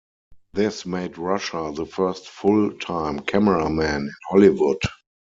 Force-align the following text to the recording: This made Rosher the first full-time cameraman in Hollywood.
This 0.53 0.83
made 0.83 1.19
Rosher 1.19 1.69
the 1.73 1.85
first 1.85 2.27
full-time 2.27 3.19
cameraman 3.19 4.07
in 4.07 4.11
Hollywood. 4.31 4.81